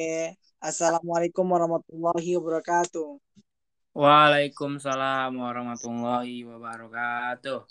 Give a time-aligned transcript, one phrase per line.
[0.00, 0.32] Oke.
[0.64, 3.20] Assalamualaikum warahmatullahi wabarakatuh.
[3.92, 7.68] Waalaikumsalam warahmatullahi wabarakatuh.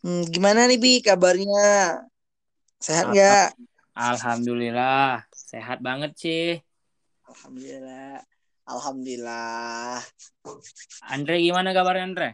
[0.00, 2.00] Hmm, gimana nih Bi kabarnya?
[2.80, 3.52] Sehat nggak?
[3.92, 6.56] Alhamdulillah, sehat banget sih.
[7.28, 8.24] Alhamdulillah.
[8.64, 10.00] Alhamdulillah.
[11.04, 12.30] Andre gimana kabarnya Andre?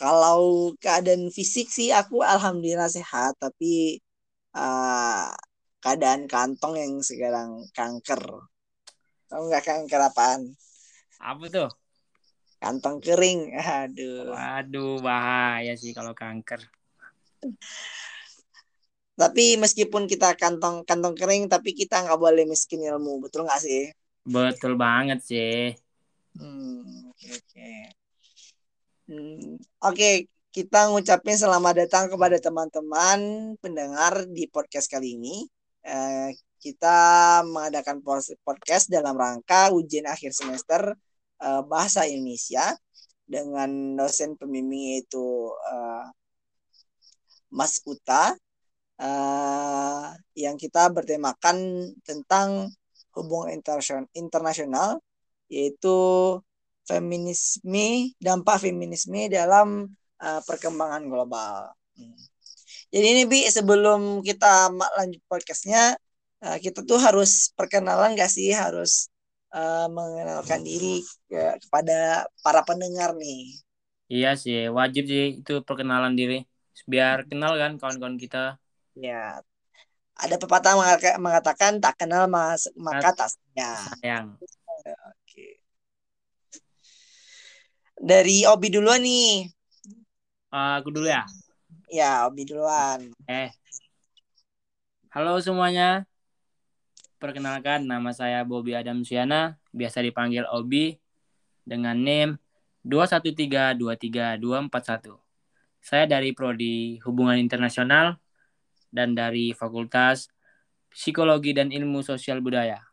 [0.00, 4.00] Kalau keadaan fisik sih aku alhamdulillah sehat, tapi
[4.56, 5.28] uh,
[5.88, 8.20] keadaan kantong yang sekarang kanker.
[9.32, 10.52] Tahu nggak kanker apaan?
[11.16, 11.70] Apa tuh?
[12.60, 13.56] Kantong kering.
[13.56, 14.36] Aduh.
[14.36, 16.60] Waduh, bahaya sih kalau kanker.
[19.16, 23.88] Tapi meskipun kita kantong kantong kering, tapi kita nggak boleh miskin ilmu, betul nggak sih?
[24.28, 25.72] Betul banget sih.
[26.36, 27.72] Hmm, oke oke.
[29.08, 29.56] Hmm,
[29.88, 30.10] oke,
[30.52, 33.18] kita ngucapin selamat datang kepada teman-teman
[33.56, 35.48] pendengar di podcast kali ini.
[35.88, 36.98] Eh, kita
[37.48, 38.04] mengadakan
[38.44, 40.92] podcast dalam rangka ujian akhir semester
[41.40, 42.76] eh, bahasa Indonesia
[43.24, 46.04] dengan dosen pembimbing yaitu eh,
[47.48, 48.36] Mas Uta
[49.00, 51.56] uh, yang kita bertemakan
[52.04, 52.68] tentang
[53.16, 53.56] hubungan
[54.12, 55.00] internasional
[55.48, 55.96] yaitu
[56.84, 59.88] feminisme dampak feminisme dalam
[60.20, 61.72] uh, perkembangan global.
[61.96, 62.20] Hmm.
[62.88, 65.92] Jadi ini bi sebelum kita lanjut podcastnya
[66.40, 69.12] uh, kita tuh harus perkenalan gak sih harus
[69.52, 73.60] uh, mengenalkan diri ke, kepada para pendengar nih.
[74.08, 76.48] Iya sih wajib sih itu perkenalan diri
[76.88, 78.56] biar kenal kan kawan-kawan kita.
[78.96, 79.44] Ya.
[80.16, 80.74] Ada pepatah
[81.20, 84.40] mengatakan tak kenal mas maka tak sayang.
[85.12, 85.60] Oke.
[88.00, 89.44] Dari Obi duluan nih.
[90.48, 91.28] Uh, aku dulu ya.
[91.88, 93.16] Ya, Obi duluan.
[93.24, 93.48] Eh.
[95.08, 96.04] Halo semuanya.
[97.16, 101.00] Perkenalkan nama saya Bobby Adam Siana, biasa dipanggil Obi
[101.64, 102.36] dengan name
[102.84, 105.16] 21323241.
[105.80, 108.20] Saya dari prodi Hubungan Internasional
[108.92, 110.28] dan dari Fakultas
[110.92, 112.84] Psikologi dan Ilmu Sosial Budaya.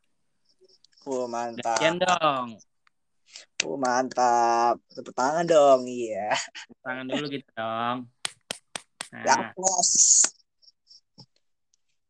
[1.04, 1.76] Oh, mantap.
[1.76, 2.64] Sekian dong.
[3.68, 4.80] Oh, mantap.
[4.88, 6.32] Tepuk tangan dong, iya.
[6.64, 8.15] Tepuk tangan dulu gitu dong.
[9.14, 9.54] Nah.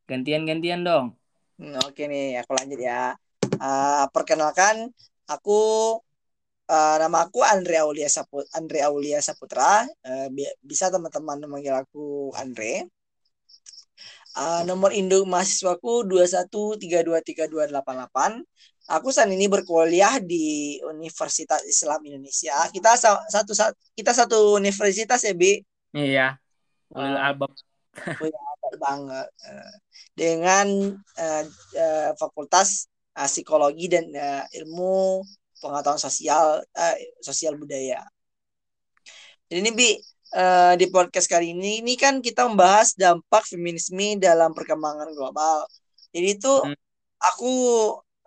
[0.06, 1.18] Gantian-gantian dong.
[1.58, 3.18] Hmm, Oke nih, aku lanjut ya.
[3.58, 4.92] Uh, perkenalkan,
[5.26, 5.60] aku
[6.70, 8.46] uh, nama aku Andre Aulia Saputra.
[8.54, 9.88] Andre Aulia Saputra.
[10.06, 10.30] Uh,
[10.62, 12.86] bisa teman-teman memanggil aku Andre.
[14.36, 18.44] Uh, nomor induk mahasiswaku 21323288.
[18.86, 22.54] Aku saat ini berkuliah di Universitas Islam Indonesia.
[22.70, 25.58] Kita satu, satu kita satu universitas ya, Bi.
[25.96, 26.38] Iya.
[26.94, 27.52] Ulil uh, albab.
[28.76, 29.28] banget.
[29.48, 29.74] Uh,
[30.14, 30.68] dengan
[31.00, 31.44] uh,
[31.80, 35.24] uh, Fakultas uh, Psikologi dan uh, Ilmu
[35.64, 38.04] Pengetahuan Sosial uh, Sosial Budaya.
[39.48, 39.90] Jadi ini Bi,
[40.36, 45.64] uh, di podcast kali ini ini kan kita membahas dampak feminisme dalam perkembangan global.
[46.12, 46.78] Jadi itu hmm.
[47.22, 47.54] aku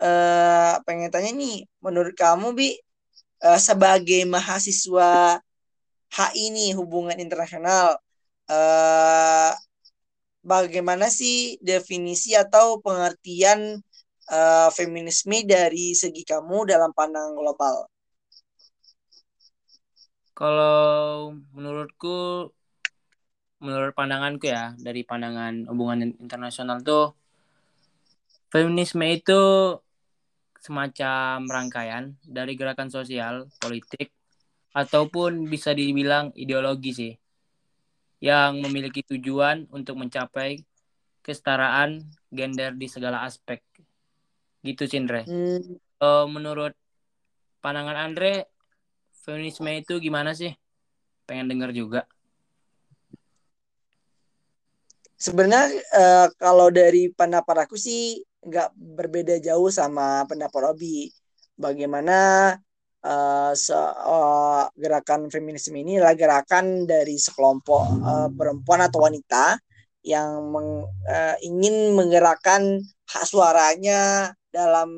[0.01, 2.77] uh, pengen tanya nih, menurut kamu bi
[3.45, 5.41] uh, sebagai mahasiswa
[6.09, 8.01] HI nih hubungan internasional,
[8.49, 9.53] uh,
[10.43, 13.81] bagaimana sih definisi atau pengertian
[14.33, 17.77] uh, feminisme dari segi kamu dalam pandangan global?
[20.39, 22.49] Kalau menurutku,
[23.59, 27.19] menurut pandanganku ya, dari pandangan hubungan internasional tuh,
[28.55, 29.43] feminisme itu
[30.63, 34.15] semacam rangkaian dari gerakan sosial, politik,
[34.79, 37.13] ataupun bisa dibilang ideologi sih,
[38.19, 40.63] yang memiliki tujuan untuk mencapai
[41.23, 42.03] kesetaraan
[42.33, 43.63] gender di segala aspek.
[44.63, 45.23] Gitu, Cindre.
[45.29, 45.79] Hmm.
[45.99, 46.75] Uh, menurut
[47.63, 48.51] pandangan Andre,
[49.23, 50.51] feminisme itu gimana sih?
[51.29, 52.03] Pengen denger juga.
[55.19, 55.67] Sebenarnya
[55.99, 61.11] uh, kalau dari pendapat aku sih nggak berbeda jauh sama pendapat Robi.
[61.59, 62.55] Bagaimana
[63.09, 69.57] uh, se uh, gerakan feminisme ini adalah gerakan dari sekelompok uh, perempuan atau wanita
[70.05, 74.93] yang meng, uh, ingin menggerakkan hak suaranya dalam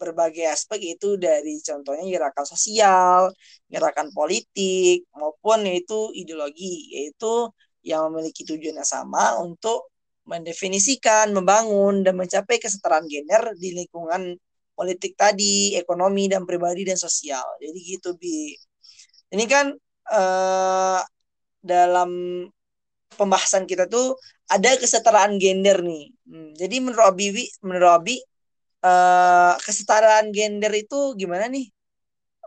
[0.00, 3.30] berbagai aspek itu dari contohnya gerakan sosial,
[3.70, 7.54] gerakan politik maupun yaitu ideologi yaitu
[7.86, 9.94] yang memiliki tujuan yang sama untuk
[10.26, 14.38] mendefinisikan, membangun dan mencapai kesetaraan gender di lingkungan
[14.72, 17.44] politik tadi, ekonomi dan pribadi dan sosial.
[17.60, 18.56] Jadi gitu bi.
[19.32, 19.72] Ini kan
[20.12, 21.00] uh,
[21.62, 22.10] dalam
[23.16, 24.16] pembahasan kita tuh
[24.48, 26.12] ada kesetaraan gender nih.
[26.28, 28.16] Hmm, jadi menurut Abi, menurut Abi
[28.84, 31.70] uh, kesetaraan gender itu gimana nih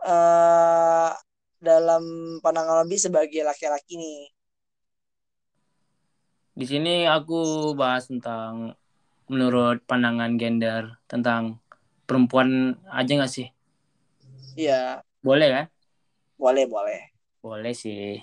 [0.04, 1.10] uh,
[1.58, 4.28] dalam pandangan lebih sebagai laki-laki nih
[6.56, 8.72] di sini aku bahas tentang
[9.28, 11.60] menurut pandangan gender tentang
[12.06, 13.50] perempuan aja nggak sih?
[14.56, 15.04] Iya.
[15.20, 15.66] Boleh kan?
[16.38, 17.12] Boleh, boleh.
[17.42, 18.22] Boleh sih.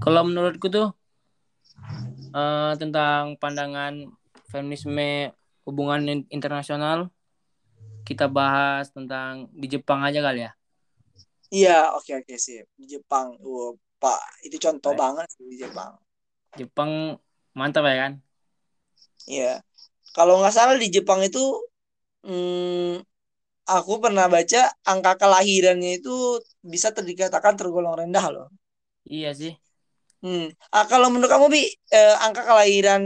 [0.00, 0.92] Kalau menurutku tuh
[2.32, 4.08] uh, tentang pandangan
[4.48, 5.32] feminisme
[5.64, 7.08] hubungan internasional
[8.06, 10.52] kita bahas tentang di Jepang aja kali ya.
[11.50, 12.62] Iya, oke oke sih.
[12.78, 13.34] Di Jepang.
[13.42, 15.00] Uh, Pak, itu contoh Baik.
[15.00, 15.96] banget sih di Jepang.
[16.54, 17.18] Jepang
[17.56, 18.12] mantap ya kan?
[19.26, 19.52] Iya.
[20.14, 21.42] Kalau nggak salah di Jepang itu
[22.26, 23.00] hmm,
[23.66, 28.48] aku pernah baca angka kelahirannya itu bisa dikatakan tergolong rendah loh.
[29.06, 29.54] Iya sih.
[30.20, 30.50] Hmm.
[30.74, 33.02] Ah, kalau menurut kamu bi eh, angka kelahiran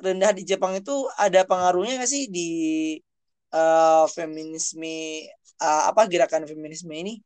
[0.00, 2.50] rendah di Jepang itu ada pengaruhnya nggak sih di
[3.52, 5.28] uh, feminisme
[5.60, 7.20] uh, apa gerakan feminisme ini?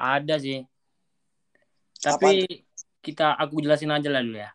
[0.00, 0.64] Ada sih.
[2.00, 2.56] Tapi apa?
[3.04, 4.50] kita aku jelasin aja lah dulu ya.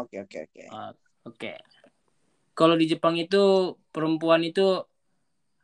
[0.00, 0.62] Oke oke oke.
[0.72, 0.92] Uh,
[1.28, 1.52] oke.
[2.56, 4.84] Kalau di Jepang itu perempuan itu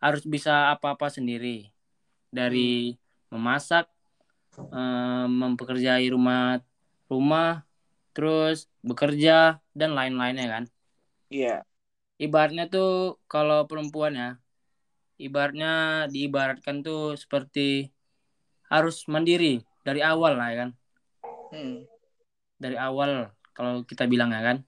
[0.06, 1.74] harus bisa apa-apa sendiri
[2.30, 3.34] dari hmm.
[3.34, 3.90] memasak,
[4.54, 6.62] um, mempekerjai rumah
[7.10, 7.66] rumah,
[8.14, 10.64] terus bekerja dan lain-lainnya kan.
[11.30, 11.46] Iya.
[11.46, 11.60] Yeah.
[12.16, 14.30] Ibaratnya tuh kalau perempuan ya,
[15.20, 17.92] ibaratnya diibaratkan tuh seperti
[18.72, 20.70] harus mandiri dari awal lah ya kan.
[21.52, 21.76] Hmm.
[22.56, 24.58] Dari awal kalau kita bilang ya kan.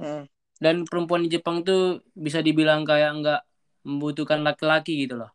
[0.00, 0.24] Hmm.
[0.60, 3.40] Dan perempuan di Jepang tuh bisa dibilang kayak nggak
[3.86, 5.32] membutuhkan laki-laki gitu loh.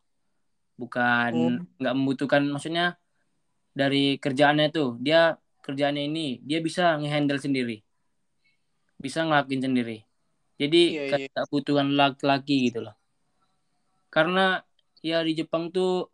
[0.75, 1.79] Bukan hmm.
[1.79, 1.99] nggak hmm.
[2.01, 2.99] membutuhkan maksudnya
[3.75, 7.83] dari kerjaannya tuh dia kerjaannya ini dia bisa ngehandle sendiri
[8.95, 10.07] bisa ngelakuin sendiri
[10.55, 10.81] jadi
[11.11, 11.83] yeah, kayak yeah.
[11.91, 12.95] laki-laki gitu loh
[14.07, 14.63] karena
[15.03, 16.07] ya di Jepang tuh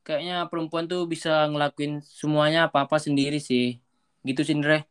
[0.00, 3.76] kayaknya perempuan tuh bisa ngelakuin semuanya apa apa sendiri sih
[4.24, 4.88] gitu sih Andre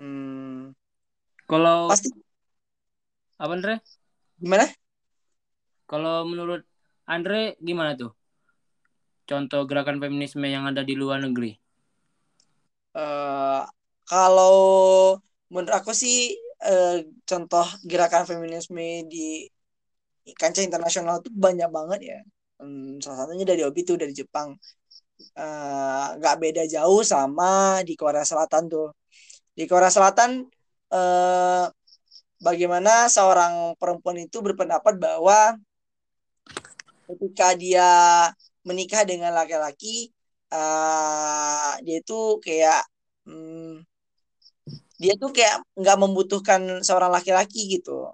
[0.00, 0.72] hmm.
[1.44, 2.08] kalau pasti
[3.36, 3.74] apa Andre
[4.40, 4.64] gimana
[5.90, 6.62] kalau menurut
[7.08, 8.12] Andre gimana tuh
[9.24, 11.56] contoh gerakan feminisme yang ada di luar negeri
[12.98, 13.62] Uh,
[14.08, 14.56] kalau
[15.52, 19.46] menurut aku sih uh, contoh gerakan feminisme di
[20.34, 22.18] kancah internasional itu banyak banget ya.
[22.58, 24.56] Um, salah satunya dari Obi itu dari Jepang.
[25.34, 28.90] Uh, beda jauh sama di Korea Selatan tuh.
[29.54, 30.46] Di Korea Selatan
[30.90, 31.64] uh,
[32.42, 35.54] bagaimana seorang perempuan itu berpendapat bahwa
[37.08, 37.88] ketika dia
[38.64, 40.12] menikah dengan laki-laki
[40.52, 42.84] uh, dia tuh kayak
[43.24, 43.80] hmm,
[44.98, 48.12] dia tuh kayak nggak membutuhkan seorang laki-laki gitu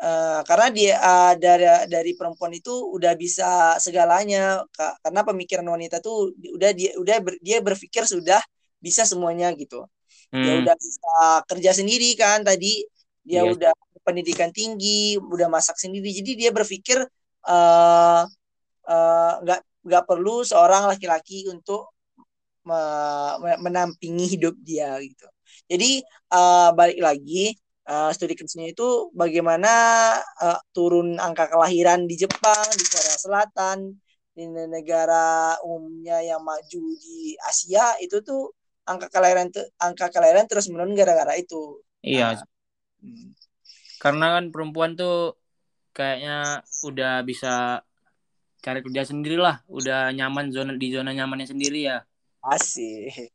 [0.00, 4.64] uh, karena dia uh, dari dari perempuan itu udah bisa segalanya
[5.04, 8.40] karena pemikiran wanita tuh udah dia udah ber, dia berpikir sudah
[8.80, 9.84] bisa semuanya gitu
[10.32, 10.42] hmm.
[10.42, 11.14] dia udah bisa
[11.46, 12.84] kerja sendiri kan tadi
[13.26, 13.52] dia yeah.
[13.52, 13.72] udah
[14.06, 17.02] pendidikan tinggi udah masak sendiri jadi dia berpikir
[17.46, 18.22] uh,
[19.42, 21.94] nggak uh, nggak perlu seorang laki-laki untuk
[23.62, 25.26] menampingi hidup dia gitu.
[25.70, 26.02] Jadi
[26.34, 27.54] uh, balik lagi
[27.86, 29.72] uh, studi kasusnya itu bagaimana
[30.42, 33.78] uh, turun angka kelahiran di Jepang, di Korea Selatan,
[34.34, 38.52] di negara umumnya yang maju di Asia itu tuh
[38.86, 39.48] angka kelahiran
[39.80, 41.82] angka kelahiran terus menurun gara-gara itu.
[42.02, 42.36] Iya.
[42.36, 42.44] Nah,
[43.96, 45.40] Karena kan perempuan tuh
[45.96, 47.80] kayaknya udah bisa
[48.60, 52.04] cari kerja sendiri lah udah nyaman zona di zona nyamannya sendiri ya.
[52.44, 53.32] Asik.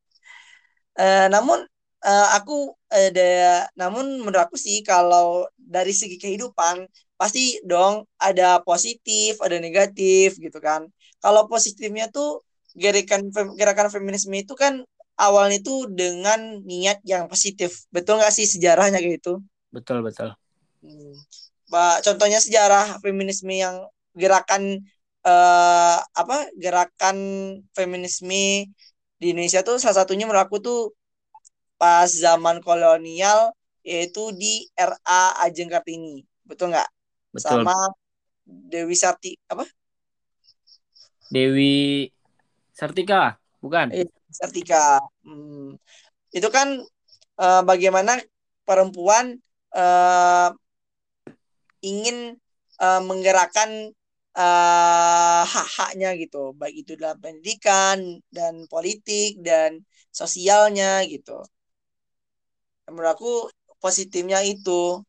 [0.93, 1.65] Uh, namun
[2.05, 6.85] uh, aku ada namun menurut aku sih kalau dari segi kehidupan
[7.17, 10.85] pasti dong ada positif ada negatif gitu kan.
[11.17, 12.45] Kalau positifnya tuh
[12.77, 14.85] gerakan gerakan feminisme itu kan
[15.17, 17.89] awalnya itu dengan niat yang positif.
[17.89, 19.41] Betul nggak sih sejarahnya kayak gitu?
[19.73, 20.35] Betul betul.
[20.81, 21.15] Hmm.
[22.03, 24.83] Contohnya sejarah feminisme yang gerakan
[25.23, 27.17] uh, apa gerakan
[27.71, 28.67] feminisme
[29.21, 30.81] di Indonesia tuh salah satunya menurut aku tuh
[31.77, 36.21] pas zaman kolonial yaitu di RA Ajeng Kartini.
[36.45, 36.89] Betul nggak?
[37.41, 37.73] Sama
[38.45, 39.65] Dewi Sarti apa?
[41.31, 42.11] Dewi
[42.75, 43.89] Sartika bukan?
[43.95, 44.99] Eh, Sartika.
[45.23, 45.77] Hmm.
[46.31, 46.79] itu kan
[47.43, 48.15] uh, bagaimana
[48.63, 49.35] perempuan
[49.75, 50.55] uh,
[51.81, 52.37] ingin
[52.81, 53.93] uh, menggerakkan
[54.37, 56.55] uh, hak-haknya gitu.
[56.55, 59.83] Baik itu dalam pendidikan dan politik dan
[60.13, 61.41] sosialnya gitu.
[62.89, 63.31] Menurut aku
[63.79, 65.01] positifnya itu.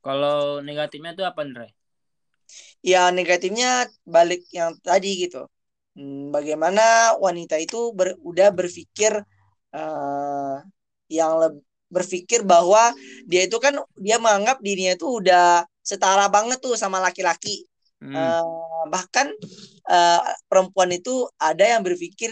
[0.00, 1.68] Kalau negatifnya itu apa Andre?
[2.78, 5.50] Ya negatifnya balik yang tadi gitu.
[5.98, 9.16] Hmm, bagaimana wanita itu ber, udah berpikir
[9.74, 10.56] uh,
[11.10, 11.32] yang
[11.96, 12.92] berpikir bahwa
[13.24, 17.64] dia itu kan dia menganggap dirinya itu udah setara banget tuh sama laki-laki.
[17.96, 18.12] Hmm.
[18.12, 19.32] Uh, bahkan
[19.88, 20.20] uh,
[20.52, 22.28] perempuan itu ada yang berpikir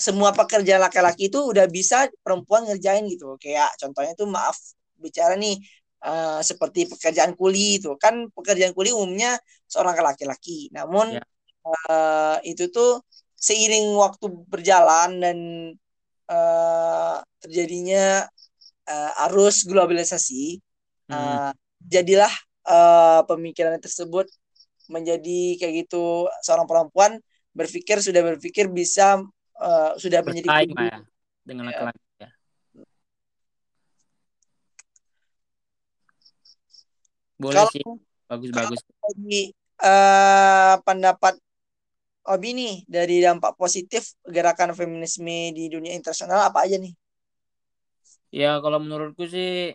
[0.00, 3.36] semua pekerjaan laki-laki itu udah bisa perempuan ngerjain gitu.
[3.36, 4.56] Kayak contohnya tuh maaf
[4.96, 5.60] bicara nih
[6.08, 9.36] uh, seperti pekerjaan kuli itu kan pekerjaan kuli umumnya
[9.68, 10.72] seorang laki-laki.
[10.72, 11.26] Namun yeah.
[11.66, 11.68] Ya.
[11.92, 13.04] uh, itu tuh
[13.36, 15.38] seiring waktu berjalan dan
[16.28, 18.24] uh, terjadinya
[18.90, 20.58] uh, arus globalisasi
[21.06, 21.14] hmm.
[21.14, 21.52] uh,
[21.86, 22.32] jadilah
[22.66, 24.26] uh, pemikiran tersebut
[24.90, 27.22] menjadi kayak gitu seorang perempuan
[27.54, 29.22] berpikir sudah berpikir bisa
[29.62, 30.98] uh, sudah menjadi ya,
[31.46, 31.70] dengan ya.
[31.70, 32.28] laki-laki ya.
[37.40, 37.84] Boleh Kalau sih
[38.28, 38.80] bagus-bagus.
[39.00, 39.42] Bagi
[39.80, 41.34] uh, pendapat
[42.30, 46.92] Obi nih dari dampak positif gerakan feminisme di dunia internasional apa aja nih?
[48.30, 49.74] Ya kalau menurutku sih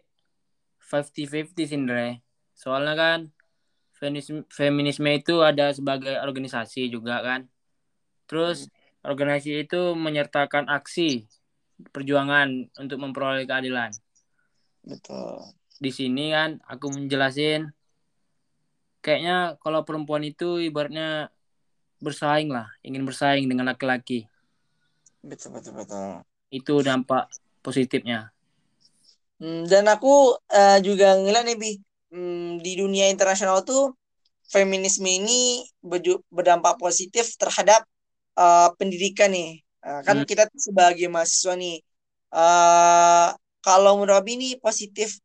[0.79, 2.23] 50-50 sih Andre.
[2.55, 3.19] Soalnya kan
[3.95, 7.47] feminisme, feminisme itu ada sebagai organisasi juga kan.
[8.29, 9.11] Terus hmm.
[9.11, 11.27] organisasi itu menyertakan aksi
[11.91, 13.91] perjuangan untuk memperoleh keadilan.
[14.85, 15.51] Betul.
[15.75, 17.67] Di sini kan aku menjelasin
[19.03, 21.29] kayaknya kalau perempuan itu ibaratnya
[21.99, 24.29] bersaing lah, ingin bersaing dengan laki-laki.
[25.25, 26.21] Betul betul betul.
[26.53, 27.33] Itu dampak
[27.65, 28.34] positifnya.
[29.35, 31.71] Hmm, dan aku uh, juga ngeliat nih Bi,
[32.15, 33.91] hmm, di dunia internasional tuh
[34.47, 35.65] feminisme ini
[36.31, 37.83] berdampak positif terhadap
[38.39, 39.59] uh, pendidikan nih.
[39.83, 40.27] Uh, kan hmm.
[40.27, 41.83] kita sebagai mahasiswa nih,
[42.31, 45.19] uh, kalau menurut Abi ini positif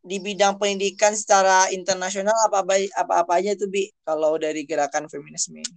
[0.00, 5.10] di bidang pendidikan secara internasional apa apa apa, -apa aja tuh Bi kalau dari gerakan
[5.10, 5.74] feminisme ini?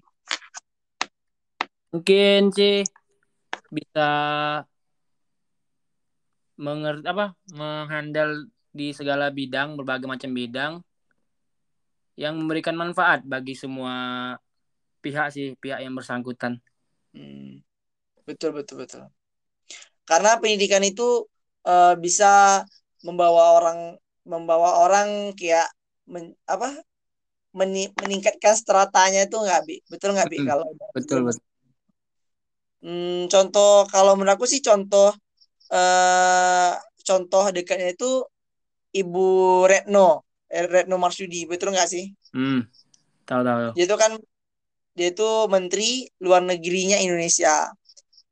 [1.94, 2.86] Mungkin sih
[3.74, 4.10] bisa
[6.64, 10.74] mengerti apa menghandle di segala bidang berbagai macam bidang
[12.16, 13.94] yang memberikan manfaat bagi semua
[15.04, 16.64] pihak sih pihak yang bersangkutan.
[17.12, 17.60] Hmm.
[18.24, 19.04] betul betul betul.
[20.08, 21.28] Karena pendidikan itu
[21.68, 22.64] uh, bisa
[23.04, 23.80] membawa orang
[24.24, 25.68] membawa orang kayak
[26.08, 26.80] men, apa
[27.52, 29.78] meni, meningkatkan stratanya itu nggak bi?
[29.92, 30.66] Betul nggak bi hmm, kalau
[30.96, 31.44] betul betul.
[32.84, 35.16] Hmm, contoh kalau menurut aku sih contoh
[35.72, 38.26] uh, contoh dekatnya itu
[38.94, 39.28] Ibu
[39.66, 42.06] Retno, eh, Retno Marsudi, betul nggak sih?
[42.34, 42.68] Hmm,
[43.26, 43.72] tahu tahu.
[43.74, 44.12] Dia itu kan
[44.94, 47.74] dia itu menteri luar negerinya Indonesia.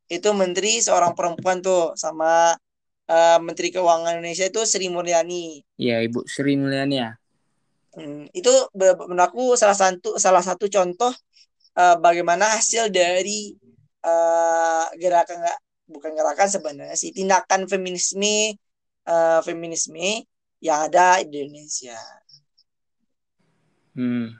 [0.06, 2.54] Itu menteri seorang perempuan tuh sama
[3.10, 5.66] uh, menteri keuangan Indonesia itu Sri Mulyani.
[5.82, 7.12] Iya, Ibu Sri Mulyani ya.
[7.92, 11.12] Hmm, itu menurut aku salah satu salah satu contoh
[11.76, 13.52] uh, bagaimana hasil dari
[14.06, 15.44] uh, gerakan
[15.92, 18.56] bukan gerakan sebenarnya sih tindakan feminisme
[19.06, 20.26] uh, feminisme
[20.62, 21.98] yang ada di Indonesia.
[23.92, 24.32] Hmm.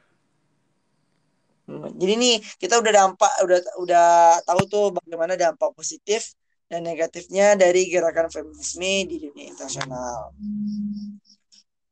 [1.68, 2.00] hmm.
[2.00, 4.10] Jadi nih kita udah dampak udah udah
[4.48, 6.34] tahu tuh bagaimana dampak positif
[6.72, 10.32] dan negatifnya dari gerakan feminisme di dunia internasional.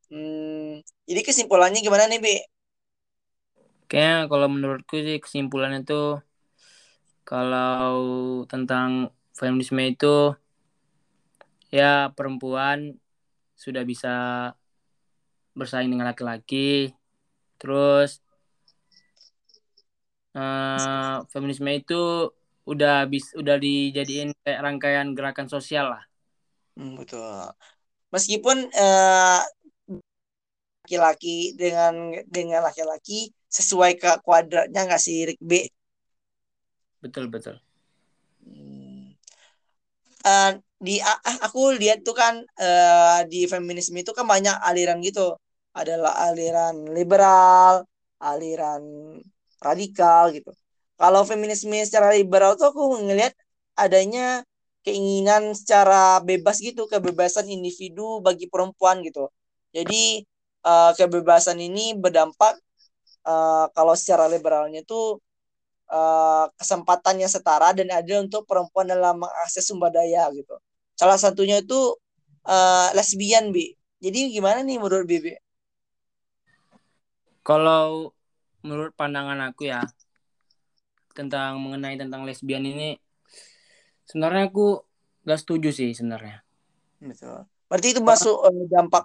[0.09, 2.37] Hmm, jadi kesimpulannya gimana nih, Bi?
[3.91, 6.23] Kayaknya kalau menurutku sih kesimpulannya tuh
[7.27, 8.01] kalau
[8.47, 10.35] tentang feminisme itu
[11.71, 12.99] ya perempuan
[13.55, 14.15] sudah bisa
[15.55, 16.91] bersaing dengan laki-laki.
[17.55, 18.19] Terus
[20.35, 22.35] uh, feminisme itu
[22.67, 26.03] udah bis udah dijadiin kayak rangkaian gerakan sosial lah.
[26.75, 27.55] Hmm, betul.
[28.11, 29.41] Meskipun uh,
[30.83, 35.71] laki-laki dengan dengan laki-laki sesuai ke kuadratnya nggak sih Rick B?
[36.99, 37.57] Betul betul
[40.25, 45.35] uh, di uh, aku lihat tuh kan uh, di feminisme itu kan banyak aliran gitu.
[45.75, 47.85] Adalah aliran liberal
[48.19, 48.83] aliran
[49.63, 50.51] radikal gitu.
[50.99, 53.31] Kalau feminisme secara liberal tuh aku ngelihat
[53.79, 54.43] adanya
[54.83, 59.31] keinginan secara bebas gitu kebebasan individu bagi perempuan gitu.
[59.71, 60.23] Jadi
[60.65, 62.59] uh, kebebasan ini berdampak
[63.27, 65.23] uh, kalau secara liberalnya tuh
[65.89, 70.55] uh, kesempatannya setara dan adil untuk perempuan dalam mengakses sumber daya gitu.
[70.95, 71.97] Salah satunya itu
[72.45, 73.73] uh, lesbian, Bi.
[73.99, 75.35] Jadi gimana nih menurut Bibi?
[77.43, 78.15] Kalau
[78.63, 79.83] menurut pandangan aku ya
[81.15, 82.95] tentang mengenai tentang lesbian ini
[84.07, 84.83] sebenarnya aku
[85.27, 86.43] gak setuju sih sebenarnya.
[86.99, 87.43] Betul.
[87.67, 89.03] Berarti itu masuk uh, dampak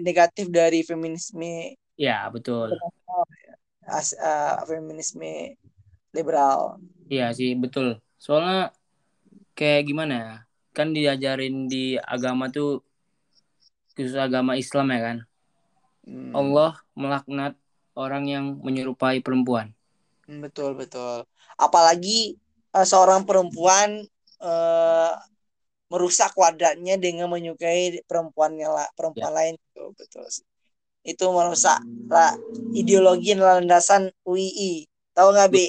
[0.00, 1.74] negatif dari feminisme.
[1.96, 2.76] Ya, betul.
[3.86, 5.54] as, uh, feminisme
[6.16, 6.80] liberal.
[7.12, 8.00] Iya sih betul.
[8.16, 8.72] Soalnya
[9.52, 10.34] kayak gimana ya?
[10.72, 12.80] Kan diajarin di agama tuh
[13.96, 15.18] khusus agama Islam ya kan.
[16.06, 17.56] Hmm, Allah melaknat
[17.96, 19.72] orang yang menyerupai perempuan.
[20.26, 21.22] betul betul.
[21.56, 22.36] Apalagi
[22.74, 24.04] uh, seorang perempuan
[24.42, 25.12] uh,
[25.86, 30.46] merusak wadahnya dengan menyukai perempuannya lah perempuan lain itu betul sih.
[31.06, 31.78] Itu merusak
[32.10, 32.34] lah
[32.74, 34.84] ideologi dan landasan UII.
[35.14, 35.66] Tahu nggak Bi?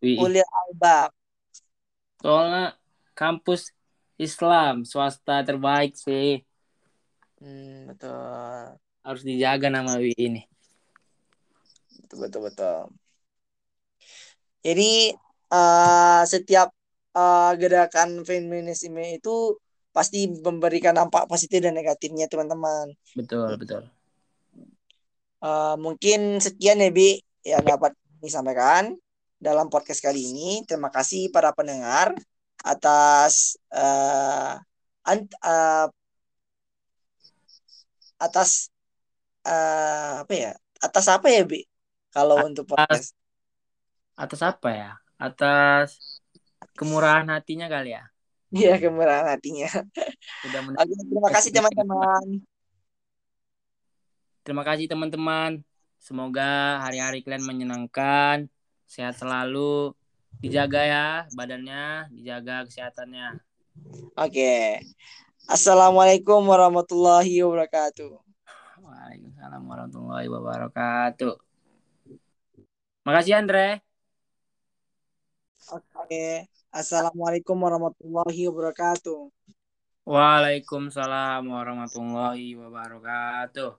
[0.00, 1.12] Ulil albab.
[2.24, 2.76] Soalnya
[3.12, 3.72] kampus
[4.16, 6.40] Islam swasta terbaik sih.
[7.40, 8.76] Hmm, betul.
[9.00, 10.42] Harus dijaga nama UI ini.
[12.04, 12.80] Betul betul betul.
[14.60, 15.16] Jadi
[15.52, 16.68] uh, setiap
[17.16, 19.56] uh, gerakan feminisme itu
[19.90, 22.92] pasti memberikan dampak positif dan negatifnya teman-teman.
[23.16, 23.82] Betul, betul.
[25.40, 29.00] Uh, mungkin sekian ya Bi yang dapat disampaikan
[29.40, 30.62] dalam podcast kali ini.
[30.68, 32.12] Terima kasih para pendengar
[32.60, 34.60] atas uh,
[35.08, 35.88] ant, uh,
[38.20, 38.68] atas
[39.48, 40.52] uh, apa ya?
[40.80, 41.64] Atas apa ya Bi?
[42.12, 43.08] Kalau Atas- untuk podcast.
[44.20, 44.92] Atas apa ya?
[45.16, 46.20] Atas
[46.76, 48.04] kemurahan hatinya kali ya.
[48.52, 49.70] Iya kemurahan hatinya.
[50.44, 52.24] Sudah men- Oke, terima kasih teman-teman.
[54.44, 55.50] Terima kasih teman-teman.
[56.00, 58.48] Semoga hari-hari kalian menyenangkan,
[58.90, 59.94] sehat selalu,
[60.42, 61.06] dijaga ya
[61.38, 63.38] badannya, dijaga kesehatannya.
[64.18, 64.82] Oke.
[65.46, 68.18] Assalamualaikum warahmatullahi wabarakatuh.
[68.82, 71.34] Waalaikumsalam warahmatullahi wabarakatuh.
[73.06, 73.78] Makasih Andre.
[75.70, 76.50] Oke.
[76.74, 79.30] Assalamualaikum warahmatullahi wabarakatuh.
[80.02, 83.70] Waalaikumsalam warahmatullahi wabarakatuh.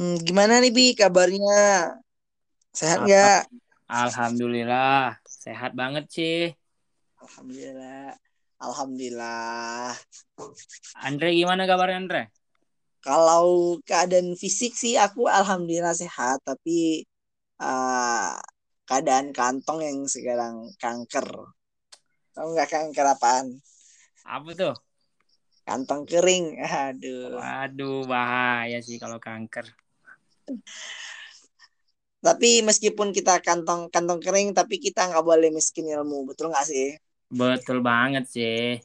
[0.00, 2.00] Hmm, gimana nih Bi kabarnya?
[2.72, 3.52] Sehat nggak?
[3.92, 6.48] Alhamdulillah, sehat banget sih.
[7.20, 8.16] Alhamdulillah.
[8.56, 9.92] Alhamdulillah.
[11.04, 12.22] Andre gimana kabarnya Andre?
[13.04, 17.04] Kalau keadaan fisik sih aku alhamdulillah sehat, tapi
[17.60, 18.40] ah,
[18.88, 21.52] keadaan kantong yang sekarang kanker.
[22.32, 23.60] Tahu nggak kanker apaan?
[24.24, 24.74] Apa tuh?
[25.68, 26.56] Kantong kering.
[26.64, 27.36] Aduh.
[27.36, 29.68] Waduh, bahaya sih kalau kanker.
[32.22, 36.94] Tapi meskipun kita kantong kantong kering, tapi kita nggak boleh miskin ilmu, betul nggak sih?
[37.26, 38.78] Betul banget sih.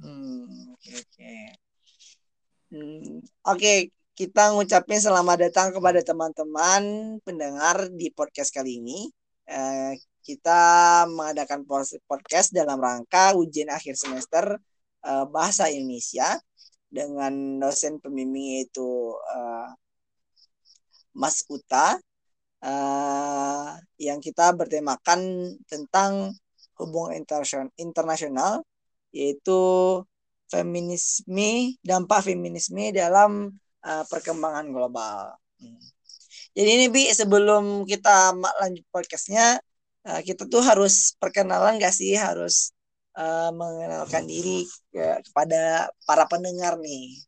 [0.00, 1.34] Hmm, oke oke.
[2.72, 6.82] Hmm, oke, kita ngucapin selamat datang kepada teman-teman
[7.20, 9.12] pendengar di podcast kali ini.
[9.44, 11.68] Eh, kita mengadakan
[12.08, 14.56] podcast dalam rangka ujian akhir semester
[15.04, 16.40] eh, bahasa Indonesia
[16.88, 18.88] dengan dosen pembimbing yaitu
[19.36, 19.68] eh,
[21.12, 22.00] Mas Uta
[22.64, 23.68] eh,
[24.06, 25.20] yang kita bertemakan
[25.70, 26.34] tentang
[26.80, 28.64] hubungan internasion- internasional
[29.12, 29.60] yaitu
[30.52, 33.54] feminisme dampak feminisme dalam
[33.86, 35.36] eh, perkembangan global.
[36.56, 39.58] Jadi ini bi sebelum kita lanjut podcastnya
[40.08, 42.74] eh, kita tuh harus perkenalan gak sih harus
[43.18, 47.22] eh, mengenalkan diri ke- kepada para pendengar nih.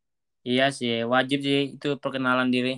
[0.49, 2.71] Iya sih, wajib sih itu perkenalan diri.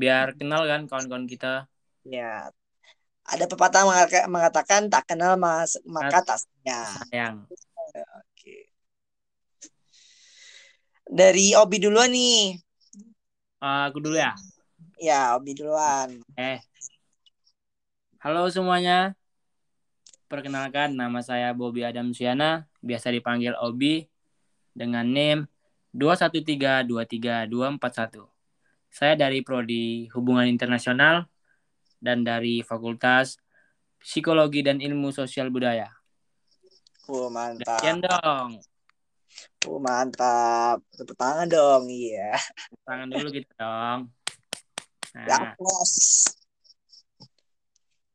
[0.00, 1.64] Biar kenal kan kawan-kawan kita.
[2.06, 2.54] Ya,
[3.26, 3.82] ada pepatah
[4.30, 6.94] mengatakan tak kenal mas maka tak sayang.
[7.10, 7.36] Sayang.
[8.22, 8.70] Oke.
[11.10, 12.62] Dari Obi duluan nih.
[13.58, 14.38] Ah, aku dulu ya.
[15.02, 16.22] Ya, Obi duluan.
[16.38, 16.62] Eh.
[18.22, 19.18] Halo semuanya.
[20.30, 24.06] Perkenalkan nama saya Bobby Adam Siana, biasa dipanggil Obi
[24.78, 25.50] dengan NIM
[25.90, 28.30] 21323241.
[28.94, 31.26] Saya dari prodi Hubungan Internasional
[31.98, 33.40] dan dari Fakultas
[34.00, 35.90] Psikologi dan Ilmu Sosial Budaya.
[37.06, 37.78] Oh, mantap.
[37.78, 38.62] Sekian dong.
[39.66, 40.82] Oh, mantap.
[40.94, 41.86] Tepuk tangan dong.
[41.90, 42.34] Iya.
[42.86, 44.10] Tangan dulu gitu dong.
[45.14, 45.94] Ya, Nah, plus.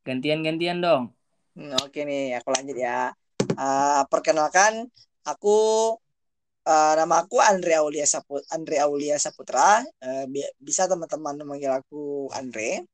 [0.06, 1.14] gantian-gantian dong.
[1.58, 3.12] Hmm, Oke nih, aku lanjut ya.
[3.60, 4.88] Ah, perkenalkan,
[5.28, 5.58] aku
[6.66, 9.84] ah, nama aku Andre Aulia Saput Andre Aulia Saputra.
[10.02, 12.86] Eh, bi- bisa teman-teman memanggil aku Andre.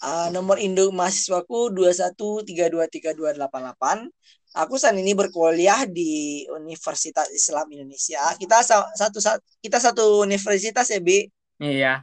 [0.00, 4.08] Ah, nomor induk mahasiswaku 21323288.
[4.56, 8.18] Aku saat ini berkuliah di Universitas Islam Indonesia.
[8.34, 11.28] Kita sa- satu sa- kita satu universitas ya, Bi.
[11.60, 12.02] Iya.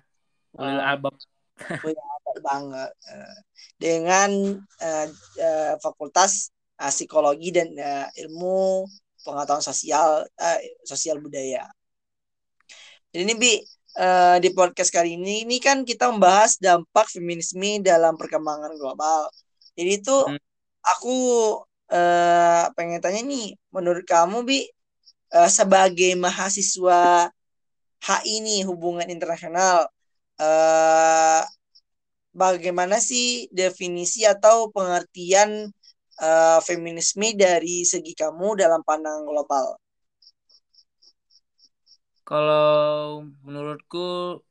[0.56, 0.80] Ulil.
[0.80, 1.14] Hebat
[2.48, 3.38] banget Eh,
[3.82, 4.30] dengan
[4.80, 5.08] eh,
[5.42, 8.86] eh, fakultas eh, psikologi dan eh, ilmu
[9.26, 11.66] pengetahuan sosial eh, sosial budaya.
[13.12, 13.58] Jadi ini bi
[13.98, 19.28] uh, di podcast kali ini ini kan kita membahas dampak feminisme dalam perkembangan global.
[19.74, 20.40] Jadi itu hmm.
[20.86, 21.18] aku
[21.92, 24.66] uh, pengen tanya nih, menurut kamu bi
[25.34, 27.30] uh, sebagai mahasiswa
[27.98, 29.90] HI nih hubungan internasional,
[30.38, 31.42] uh,
[32.38, 35.74] bagaimana sih definisi atau pengertian
[36.22, 39.82] uh, feminisme dari segi kamu dalam pandang global?
[42.28, 44.44] Kalau menurutku,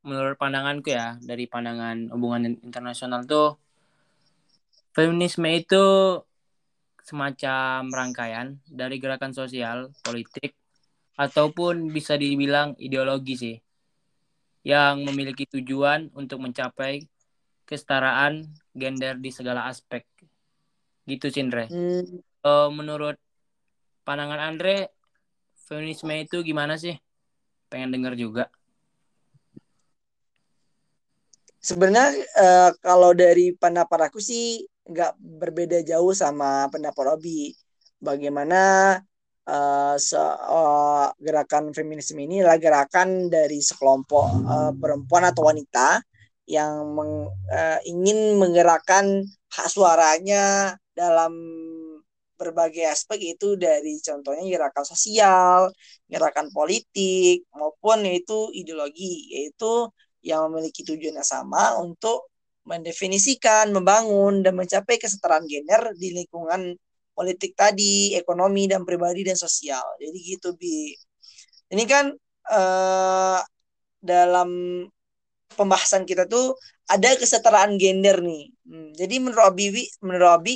[0.00, 3.60] menurut pandanganku ya, dari pandangan hubungan internasional tuh,
[4.96, 5.84] feminisme itu
[7.04, 10.56] semacam rangkaian dari gerakan sosial, politik,
[11.20, 13.56] ataupun bisa dibilang ideologi sih
[14.64, 17.04] yang memiliki tujuan untuk mencapai
[17.68, 20.08] kesetaraan gender di segala aspek.
[21.04, 21.68] Gitu, Cindre.
[21.68, 22.24] Hmm.
[22.40, 23.20] Uh, menurut
[24.04, 24.88] pandangan Andre,
[25.70, 26.98] feminisme itu gimana sih?
[27.70, 28.44] Pengen denger juga.
[31.62, 37.54] Sebenarnya uh, kalau dari pendapat aku sih nggak berbeda jauh sama pendapat Robi.
[38.02, 38.96] Bagaimana
[39.46, 46.02] uh, se uh, gerakan feminisme ini adalah gerakan dari sekelompok uh, perempuan atau wanita
[46.50, 49.22] yang meng, uh, ingin menggerakkan
[49.54, 51.30] hak suaranya dalam
[52.40, 55.68] berbagai aspek itu dari contohnya gerakan sosial,
[56.08, 59.92] gerakan politik maupun yaitu ideologi yaitu
[60.24, 62.32] yang memiliki tujuan yang sama untuk
[62.64, 66.76] mendefinisikan, membangun dan mencapai kesetaraan gender di lingkungan
[67.12, 69.84] politik tadi, ekonomi dan pribadi dan sosial.
[70.00, 70.96] Jadi gitu bi.
[71.70, 72.12] Ini kan
[72.52, 73.40] uh,
[74.00, 74.50] dalam
[75.54, 76.56] pembahasan kita tuh
[76.88, 78.50] ada kesetaraan gender nih.
[78.66, 80.54] Hmm, jadi menurut Abi, menurut Abi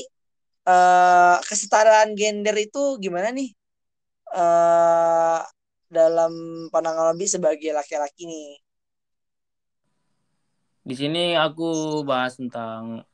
[0.65, 3.53] uh, kesetaraan gender itu gimana nih?
[4.35, 5.41] Uh,
[5.93, 8.59] dalam pandangan Abi sebagai laki-laki nih.
[10.85, 13.07] Di sini aku bahas tentang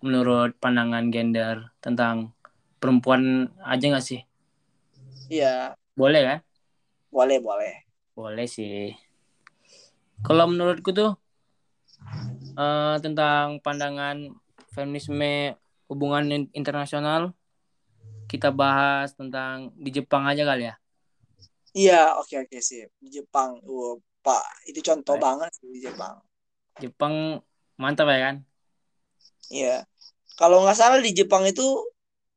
[0.00, 2.32] menurut pandangan gender tentang
[2.78, 4.22] perempuan aja gak sih?
[5.28, 5.74] Iya.
[5.98, 6.38] Boleh kan?
[7.10, 7.74] Boleh, boleh.
[8.14, 8.94] Boleh sih.
[10.22, 11.18] Kalau menurutku tuh
[12.54, 14.30] uh, tentang pandangan
[14.72, 15.58] feminisme
[15.88, 17.32] hubungan internasional,
[18.28, 20.74] kita bahas tentang di Jepang aja kali ya.
[21.72, 22.84] Iya, oke oke sih.
[23.00, 25.24] Di Jepang, uh, Pak, itu contoh Baik.
[25.24, 26.20] banget sih di Jepang.
[26.78, 27.40] Jepang
[27.80, 28.36] mantap ya kan?
[29.48, 29.76] Iya.
[30.38, 31.66] Kalau nggak salah di Jepang itu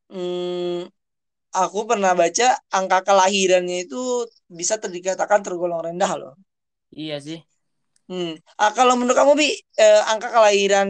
[0.10, 0.90] hmm,
[1.54, 6.34] aku pernah baca angka kelahirannya itu bisa dikatakan tergolong rendah loh.
[6.92, 7.40] Iya sih.
[8.12, 8.36] Hmm.
[8.60, 10.90] Ah, kalau menurut kamu bi eh, angka kelahiran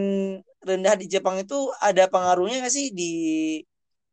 [0.62, 3.12] rendah di Jepang itu ada pengaruhnya nggak sih di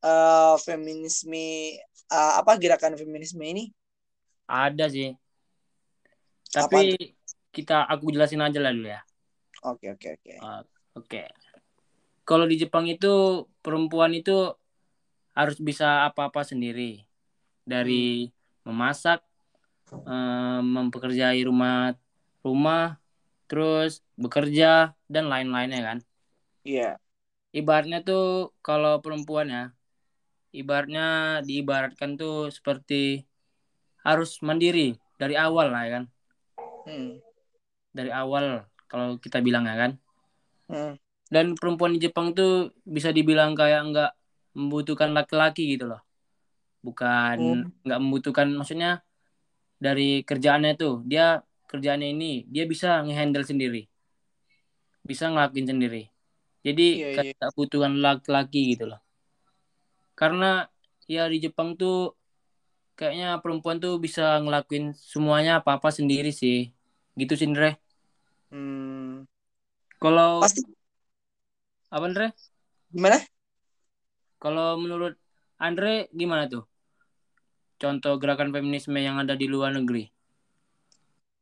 [0.02, 1.78] uh, feminisme
[2.10, 3.70] uh, apa gerakan feminisme ini?
[4.50, 5.14] Ada sih.
[6.50, 7.06] Tapi apa?
[7.54, 9.02] kita aku jelasin aja lah dulu ya.
[9.70, 10.34] Oke oke oke.
[10.42, 10.62] Uh,
[10.98, 11.24] oke.
[12.26, 14.54] Kalau di Jepang itu perempuan itu
[15.34, 17.06] harus bisa apa-apa sendiri
[17.64, 18.70] dari hmm.
[18.70, 19.22] memasak
[19.94, 21.94] um, mempekerjai rumah
[22.42, 22.98] rumah
[23.50, 25.98] terus bekerja dan lain-lainnya kan
[26.66, 26.94] iya yeah.
[27.56, 29.64] ibaratnya tuh kalau perempuan ya
[30.56, 33.26] ibaratnya diibaratkan tuh seperti
[34.02, 36.04] harus mandiri dari awal lah ya kan
[36.90, 37.12] hmm.
[37.94, 39.92] dari awal kalau kita bilang ya kan
[40.72, 40.94] hmm.
[41.30, 44.12] dan perempuan di Jepang tuh bisa dibilang kayak enggak
[44.58, 46.02] membutuhkan laki-laki gitu loh
[46.82, 47.86] bukan hmm.
[47.86, 48.06] nggak hmm.
[48.08, 49.04] membutuhkan maksudnya
[49.80, 53.86] dari kerjaannya tuh dia kerjaannya ini dia bisa ngehandle sendiri
[55.06, 56.10] bisa ngelakuin sendiri
[56.66, 57.52] jadi yeah, yeah.
[57.56, 59.02] butuhan laki-laki gitu loh
[60.16, 60.68] karena
[61.08, 62.14] ya di Jepang tuh
[63.00, 66.70] kayaknya perempuan tuh bisa ngelakuin semuanya apa apa sendiri sih
[67.16, 67.80] gitu sih Andre
[68.52, 69.24] hmm.
[70.04, 70.68] kalau pasti
[71.90, 72.28] apa Andre
[72.92, 73.24] gimana
[74.40, 75.20] kalau menurut
[75.60, 76.64] Andre gimana tuh?
[77.76, 80.08] Contoh gerakan feminisme yang ada di luar negeri?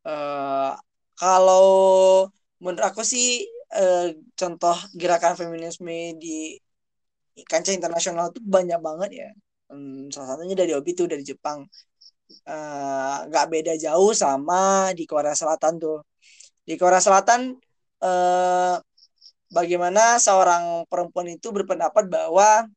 [0.01, 0.73] Uh,
[1.13, 1.65] kalau
[2.57, 6.55] menurut aku sih uh, contoh gerakan feminisme di
[7.45, 9.29] kancah internasional itu banyak banget ya.
[9.67, 11.67] Um, salah satunya dari Obi tuh dari Jepang.
[12.43, 16.03] Uh, gak beda jauh sama di Korea Selatan tuh.
[16.67, 17.55] Di Korea Selatan
[18.03, 18.75] uh,
[19.51, 22.67] bagaimana seorang perempuan itu berpendapat bahwa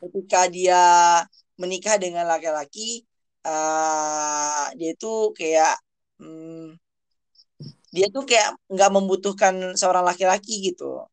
[0.00, 0.82] ketika dia
[1.60, 3.04] menikah dengan laki-laki
[3.44, 5.76] uh, dia itu kayak
[6.18, 6.74] hmm,
[7.94, 11.04] dia tuh kayak nggak membutuhkan seorang laki-laki gitu.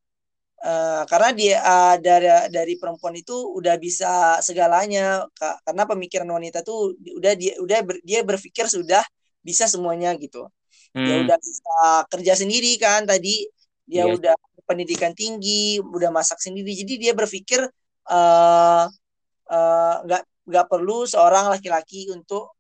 [0.58, 5.22] Uh, karena dia uh, dari dari perempuan itu udah bisa segalanya
[5.66, 9.06] karena pemikiran wanita tuh udah dia udah ber, dia berpikir sudah
[9.46, 10.50] bisa semuanya gitu.
[10.98, 11.06] Hmm.
[11.06, 11.76] dia udah bisa
[12.10, 13.46] kerja sendiri kan tadi.
[13.86, 14.18] Dia Iya.
[14.18, 14.36] udah
[14.68, 16.74] pendidikan tinggi udah masak sendiri.
[16.74, 17.62] Jadi dia berpikir
[18.08, 18.86] eh
[19.48, 22.56] nggak nggak perlu seorang laki-laki untuk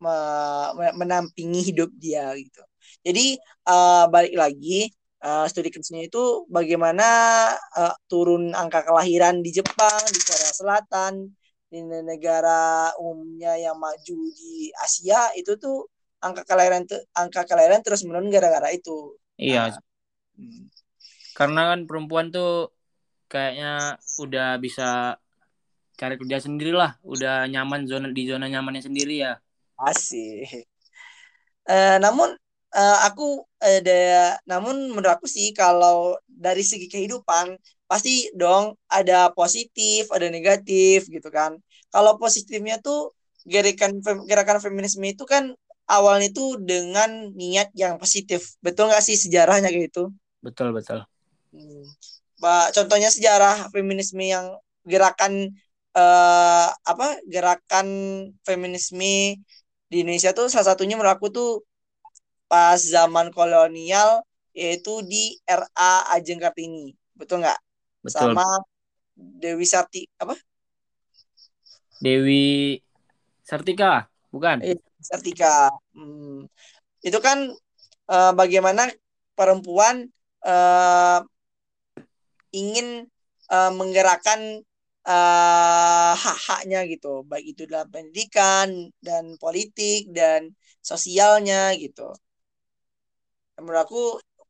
[0.00, 2.62] me- me- menampingi hidup dia gitu
[3.06, 4.88] jadi eh, balik lagi
[5.20, 7.08] eh, studi kasusnya itu bagaimana
[7.76, 11.14] eh, turun angka kelahiran di Jepang di Korea Selatan
[11.70, 15.86] di negara umumnya yang maju di Asia itu tuh
[16.18, 16.82] angka kelahiran
[17.14, 19.72] angka kelahiran terus menurun gara-gara itu Iya,
[20.40, 20.72] Hmm.
[21.36, 22.72] karena kan perempuan tuh
[23.28, 25.16] kayaknya udah bisa
[26.00, 29.36] cari kerja sendiri lah, udah nyaman zona di zona nyamannya sendiri ya.
[29.76, 30.64] Asik.
[31.68, 32.32] Eh, namun
[32.76, 33.22] eh, aku
[33.62, 33.92] ada
[34.50, 37.46] namun menurut aku sih kalau dari segi kehidupan
[37.90, 41.52] pasti dong ada positif, ada negatif gitu kan.
[41.92, 43.10] Kalau positifnya tuh
[43.52, 43.92] gerakan
[44.30, 45.44] gerakan feminisme itu kan
[45.90, 48.40] awalnya itu dengan niat yang positif.
[48.64, 50.02] Betul nggak sih sejarahnya kayak gitu?
[50.42, 51.00] Betul betul.
[51.52, 51.82] Hmm.
[52.42, 54.46] Ba- contohnya sejarah feminisme yang
[54.86, 55.32] gerakan
[55.98, 57.88] eh, apa gerakan
[58.46, 59.38] feminisme
[59.90, 61.48] di Indonesia tuh salah satunya menurut aku tuh
[62.50, 64.10] pas zaman kolonial
[64.60, 67.60] yaitu di RA Ajeng Kartini betul nggak
[68.02, 68.32] Betul.
[68.34, 68.46] sama
[69.42, 70.34] Dewi Sarti apa
[72.00, 72.80] Dewi
[73.44, 74.58] Sartika, bukan?
[74.68, 74.76] Eh,
[75.08, 76.44] Sartika Hmm.
[77.08, 77.38] itu kan
[78.12, 78.82] eh, bagaimana
[79.38, 79.96] perempuan
[80.46, 81.18] eh,
[82.60, 82.86] ingin
[83.54, 84.40] eh, menggerakkan
[85.06, 88.68] eh, hak-haknya gitu baik itu dalam pendidikan
[89.06, 90.40] dan politik dan
[90.90, 92.08] sosialnya gitu
[93.62, 94.00] menurut aku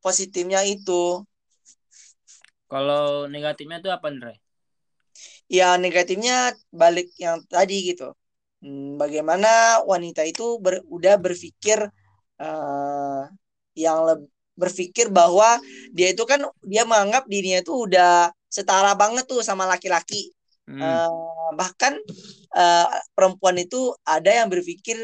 [0.03, 0.91] positifnya itu.
[2.71, 4.31] Kalau negatifnya tuh apa, Andre?
[5.49, 8.13] ya negatifnya balik yang tadi gitu.
[8.61, 11.79] Hmm, bagaimana wanita itu ber- udah berpikir
[12.41, 13.21] eh,
[13.77, 14.29] yang leb-
[14.61, 15.57] berpikir bahwa
[15.95, 20.29] dia itu kan dia menganggap dirinya itu udah setara banget tuh sama laki-laki.
[20.67, 21.93] Hmm, Eh, bahkan
[22.57, 24.97] eh, perempuan itu ada yang berpikir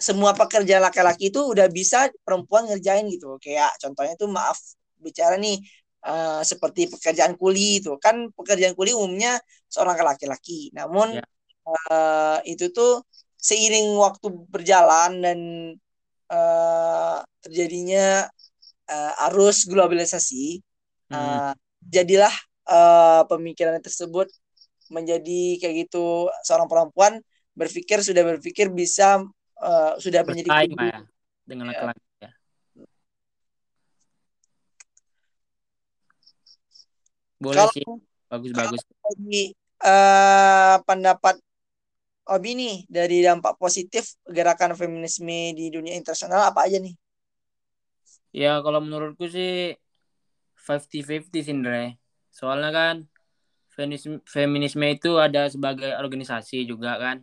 [0.00, 3.36] semua pekerjaan laki-laki itu udah bisa perempuan ngerjain gitu.
[3.44, 4.58] Kayak contohnya tuh maaf
[5.00, 5.56] bicara nih
[6.08, 7.96] eh, seperti pekerjaan kuli itu.
[8.04, 10.72] Kan pekerjaan kuli umumnya seorang laki-laki.
[10.76, 11.24] Namun Ya.
[11.92, 13.04] eh, itu tuh
[13.40, 15.38] seiring waktu berjalan dan
[16.32, 18.28] eh, terjadinya
[18.90, 20.60] eh, arus globalisasi
[21.10, 21.52] hmm, eh,
[21.94, 22.34] jadilah
[22.70, 24.28] eh, pemikiran tersebut
[24.90, 27.12] menjadi kayak gitu seorang perempuan
[27.54, 29.22] berpikir sudah berpikir bisa
[29.60, 30.80] eh, sudah menjadi bersaing kudu.
[30.80, 31.00] lah ya
[31.48, 31.70] dengan Ya.
[31.72, 32.30] laki-laki ya.
[37.40, 37.84] Boleh Kalau sih,
[38.28, 38.80] bagus-bagus.
[38.84, 39.42] dari
[39.80, 41.34] eh, pendapat
[42.30, 46.94] Obi nih dari dampak positif gerakan feminisme di dunia internasional apa aja nih?
[48.30, 49.74] Ya kalau menurutku sih
[50.54, 51.98] 50-50 sih Ndre.
[52.30, 52.96] Soalnya kan
[53.74, 57.16] feminisme, feminisme itu ada sebagai organisasi juga kan.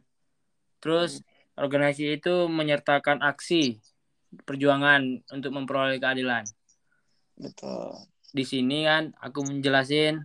[0.84, 1.24] Terus
[1.58, 3.82] organisasi itu menyertakan aksi
[4.46, 6.46] perjuangan untuk memperoleh keadilan.
[7.38, 8.08] Betul.
[8.32, 10.22] Di sini kan aku menjelasin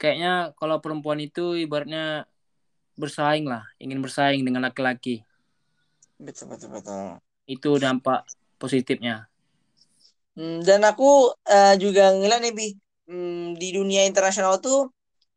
[0.00, 2.24] kayaknya kalau perempuan itu ibaratnya
[2.96, 5.20] bersaing lah, ingin bersaing dengan laki-laki.
[6.16, 7.20] Betul betul betul.
[7.48, 8.24] Itu dampak
[8.60, 9.28] positifnya.
[10.36, 12.68] Hmm, dan aku eh, juga ngeliat nih Bi,
[13.08, 14.88] hmm, di dunia internasional tuh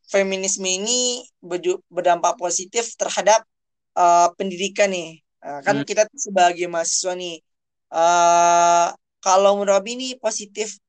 [0.07, 3.43] feminisme ini berju- berdampak positif terhadap
[3.97, 5.21] eh, pendidikan nih.
[5.43, 5.87] Eh, kan Hmm.
[5.87, 7.35] kita sebagai mahasiswa nih,
[7.93, 8.87] eh,
[9.23, 10.79] kalau menurut Abi ini positif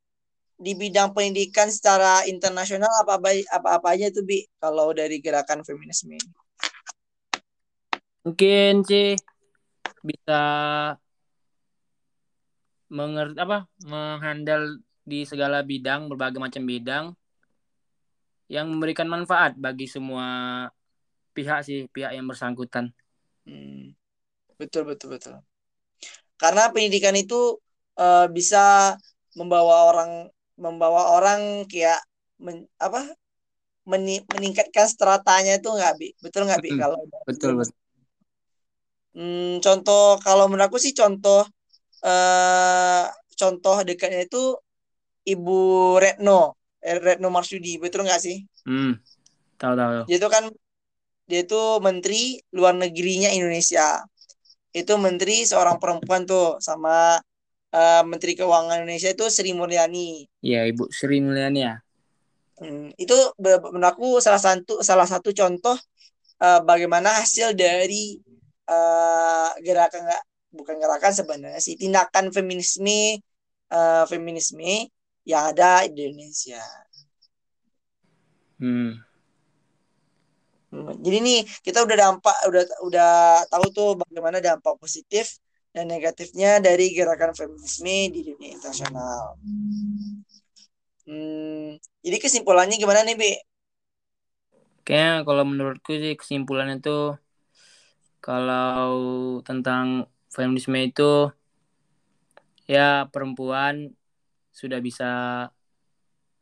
[0.54, 5.66] di bidang pendidikan secara internasional apa apa apa, apa aja tuh Bi kalau dari gerakan
[5.66, 6.30] feminisme ini?
[8.24, 9.18] Mungkin sih
[10.00, 10.40] bisa
[12.88, 17.04] mengerti apa menghandle di segala bidang berbagai macam bidang
[18.48, 20.68] yang memberikan manfaat bagi semua
[21.36, 22.84] pihak sih pihak yang bersangkutan.
[23.46, 23.96] Hmm,
[24.60, 25.34] betul betul betul.
[26.40, 27.58] Karena pendidikan itu
[27.98, 28.94] eh, bisa
[29.38, 30.10] membawa orang
[30.58, 31.98] membawa orang kayak
[32.44, 33.00] men- apa
[33.90, 36.08] meni- meningkatkan stratanya itu nggak bi?
[36.24, 37.74] Betul nggak bi Hmm, kalau betul betul.
[39.14, 41.40] Hmm, contoh kalau menurut aku sih contoh
[42.08, 43.04] eh
[43.40, 44.38] contoh dekatnya itu
[45.32, 45.52] Ibu
[46.02, 46.32] Retno
[46.88, 48.36] eh, Retno Marsudi betul nggak sih?
[48.66, 48.90] hmm.
[49.58, 50.44] Tahu tahu itu kan
[51.24, 54.02] dia itu menteri luar negerinya Indonesia.
[54.74, 57.18] Itu menteri seorang perempuan tuh sama
[57.72, 60.26] eh, menteri keuangan Indonesia itu Sri Mulyani.
[60.44, 61.76] ya ibu Sri Mulyani ya
[62.54, 63.10] Hmm, itu
[63.42, 65.74] menurut aku salah satu salah satu contoh
[66.38, 68.14] eh, bagaimana hasil dari
[68.70, 70.06] eh, gerakan
[70.54, 73.18] bukan gerakan sebenarnya sih tindakan feminisme
[73.74, 74.90] uh, feminisme
[75.26, 76.62] yang ada di Indonesia.
[78.60, 79.02] Hmm.
[80.74, 80.98] Hmm.
[80.98, 83.12] Jadi nih kita udah dampak udah udah
[83.46, 85.38] tahu tuh bagaimana dampak positif
[85.70, 89.38] dan negatifnya dari gerakan feminisme di dunia internasional.
[91.06, 93.32] Hmm, jadi kesimpulannya gimana nih, Bi?
[94.82, 97.16] Kayaknya kalau menurutku sih kesimpulannya tuh
[98.24, 101.28] kalau tentang feminisme itu
[102.64, 103.92] ya perempuan
[104.54, 105.12] sudah bisa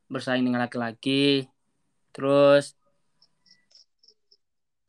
[0.07, 1.49] bersaing dengan laki-laki
[2.15, 2.79] terus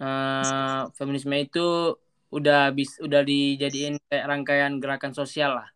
[0.03, 1.95] uh, feminisme itu
[2.33, 5.69] udah bis udah dijadiin kayak rangkaian gerakan sosial lah.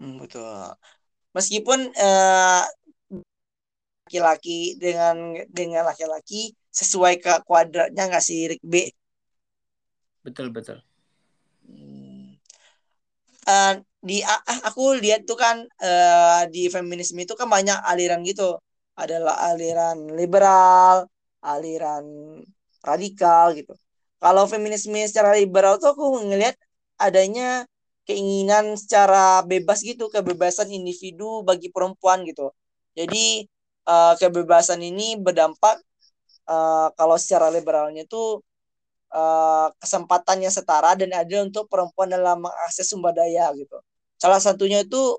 [0.00, 0.72] Hmm, betul.
[1.36, 2.64] Meskipun uh,
[4.06, 8.88] laki-laki dengan dengan laki-laki sesuai ke kuadratnya nggak sih Rick B?
[10.22, 10.80] Betul betul.
[13.50, 18.56] Uh, di uh, aku lihat tuh kan uh, di feminisme itu kan banyak aliran gitu.
[18.94, 21.08] Adalah aliran liberal
[21.40, 22.04] aliran
[22.84, 23.74] radikal gitu
[24.20, 26.56] kalau feminisme secara liberal tuh aku ngelihat
[27.00, 27.64] adanya
[28.04, 32.52] keinginan secara bebas gitu kebebasan individu bagi perempuan gitu
[32.96, 33.46] jadi
[33.86, 35.80] uh, kebebasan ini berdampak
[36.50, 38.42] uh, kalau secara liberalnya tuh
[39.14, 43.78] uh, kesempatannya setara dan adil untuk perempuan dalam mengakses sumber daya gitu.
[44.20, 45.18] Salah satunya itu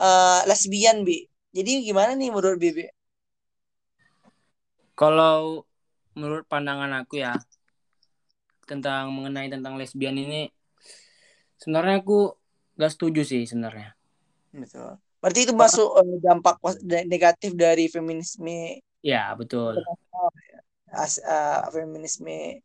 [0.00, 1.26] uh, lesbian, Bi.
[1.50, 2.86] Jadi gimana nih menurut Bibi?
[4.94, 5.64] Kalau
[6.14, 7.38] menurut pandangan aku ya
[8.66, 10.46] tentang mengenai tentang lesbian ini
[11.58, 12.34] sebenarnya aku
[12.78, 13.92] gak setuju sih sebenarnya.
[14.54, 14.96] Betul.
[15.20, 16.56] Berarti itu masuk uh, dampak
[17.04, 18.80] negatif dari feminisme.
[19.04, 19.84] Ya, betul.
[20.88, 22.64] As, uh, feminisme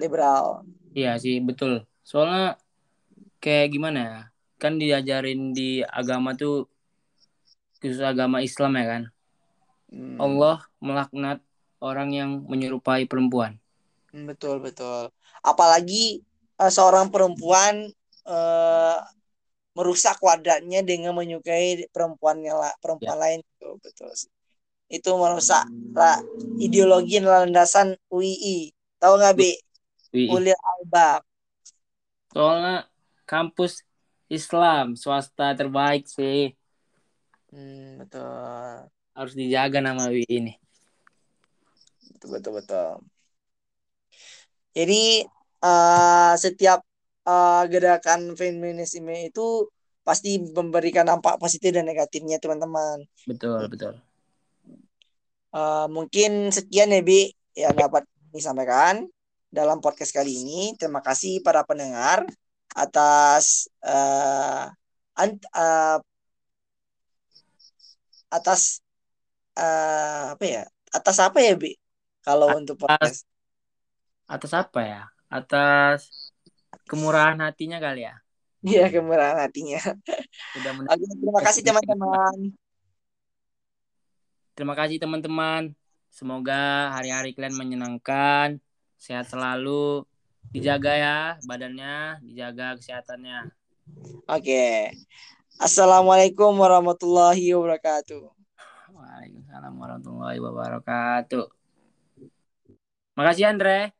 [0.00, 0.64] liberal.
[0.96, 1.84] Iya sih betul.
[2.00, 2.56] Soalnya
[3.38, 4.20] kayak gimana ya?
[4.56, 6.68] Kan diajarin di agama tuh
[7.84, 9.02] khusus agama Islam ya kan.
[9.92, 10.16] Hmm.
[10.16, 11.44] Allah melaknat
[11.80, 13.56] orang yang menyerupai perempuan.
[14.12, 15.08] Hmm, betul betul.
[15.40, 16.20] Apalagi
[16.60, 17.88] uh, seorang perempuan
[18.28, 18.98] uh,
[19.72, 23.22] merusak kuadratnya dengan menyukai perempuannya lah perempuan ya.
[23.22, 24.10] lain itu betul
[24.90, 25.64] Itu merusak
[25.94, 26.18] lah
[26.58, 28.74] ideologi dan landasan UII.
[29.00, 29.52] Tahu nggak bi?
[30.26, 31.22] Ulil albab.
[32.34, 32.90] Soalnya
[33.24, 33.86] kampus
[34.26, 36.54] Islam swasta terbaik sih.
[37.54, 38.90] Hmm, betul.
[39.14, 40.54] Harus dijaga nama UI ini.
[42.20, 42.90] Betul betul betul.
[44.76, 45.24] Jadi
[45.64, 46.84] uh, setiap
[47.24, 49.72] uh, gerakan feminisme itu
[50.04, 53.08] pasti memberikan dampak positif dan negatifnya teman-teman.
[53.24, 53.96] Betul betul.
[55.48, 58.04] Uh, mungkin sekian ya Bi yang dapat
[58.36, 59.08] disampaikan
[59.48, 60.76] dalam podcast kali ini.
[60.76, 62.28] Terima kasih para pendengar
[62.76, 64.68] atas uh,
[65.16, 65.98] ant, uh,
[68.28, 68.84] atas
[69.56, 70.62] uh, apa ya?
[70.92, 71.79] Atas apa ya, Bi?
[72.30, 73.20] Kalau atas, untuk podcast.
[74.30, 75.02] Atas apa ya?
[75.26, 76.30] Atas
[76.86, 78.14] kemurahan hatinya kali ya.
[78.62, 79.82] Iya, kemurahan hatinya.
[80.54, 82.36] Sudah Oke, terima kasih teman-teman.
[84.54, 85.62] Terima kasih teman-teman.
[86.10, 88.62] Semoga hari-hari kalian menyenangkan
[89.00, 90.04] sehat selalu
[90.52, 93.48] dijaga ya badannya dijaga kesehatannya
[94.28, 94.66] oke
[95.56, 98.28] assalamualaikum warahmatullahi wabarakatuh
[98.92, 101.59] waalaikumsalam warahmatullahi wabarakatuh
[103.20, 103.92] makasih Andre